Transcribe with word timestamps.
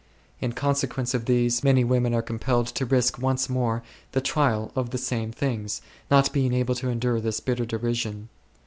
In 0.39 0.53
consequence 0.53 1.13
of 1.13 1.25
these, 1.25 1.63
many 1.63 1.83
women 1.83 2.15
are 2.15 2.23
compelled 2.23 2.65
to 2.65 2.87
risk 2.87 3.19
once 3.19 3.47
more 3.49 3.83
the 4.13 4.19
trial 4.19 4.71
of 4.75 4.89
the 4.89 4.97
same 4.97 5.31
things, 5.31 5.79
not 6.09 6.33
being 6.33 6.53
able 6.55 6.73
to 6.73 6.89
endure 6.89 7.21
this 7.21 7.39
bitter 7.39 7.67
derision. 7.67 8.29